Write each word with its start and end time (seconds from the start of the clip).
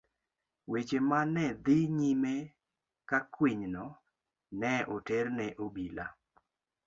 Weche 0.71 0.99
ma 1.09 1.19
ne 1.35 1.45
dhi 1.65 1.77
nyime 1.97 2.33
ka 3.09 3.19
kwinyno 3.33 3.85
ne 4.59 4.71
oter 4.95 5.25
ne 5.37 5.47
obila. 5.65 6.05